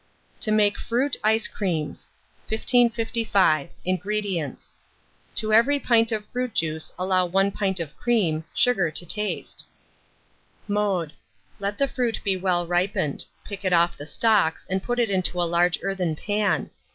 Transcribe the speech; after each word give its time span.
TO 0.39 0.51
MAKE 0.51 0.79
FRUIT 0.79 1.15
ICE 1.23 1.47
CREAMS. 1.47 2.11
1555. 2.49 3.69
INGREDIENTS. 3.85 4.75
To 5.35 5.53
every 5.53 5.77
pint 5.77 6.11
of 6.11 6.25
fruit 6.33 6.55
juice 6.55 6.91
allow 6.97 7.27
1 7.27 7.51
pint 7.51 7.79
of 7.79 7.95
cream; 7.95 8.43
sugar 8.55 8.89
to 8.89 9.05
taste. 9.05 9.67
Mode. 10.67 11.13
Let 11.59 11.77
the 11.77 11.87
fruit 11.87 12.19
be 12.23 12.35
well 12.35 12.65
ripened; 12.65 13.25
pick 13.45 13.63
it 13.63 13.73
off 13.73 13.95
the 13.95 14.07
stalks, 14.07 14.65
and 14.71 14.81
put 14.81 14.97
it 14.97 15.11
into 15.11 15.39
a 15.39 15.43
large 15.45 15.77
earthen 15.83 16.15
pan. 16.15 16.71